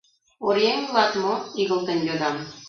—Оръеҥ 0.45 0.79
улат 0.89 1.13
мо?— 1.23 1.33
игылтын 1.61 1.99
йодам. 2.07 2.35